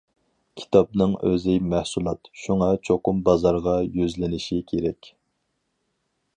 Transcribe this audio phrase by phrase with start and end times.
[0.59, 5.15] كىتابنىڭ ئۆزى مەھسۇلات، شۇڭا چوقۇم بازارغا يۈزلىنىشى كېرەك.